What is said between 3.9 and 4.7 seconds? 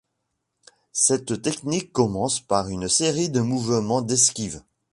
d'esquives.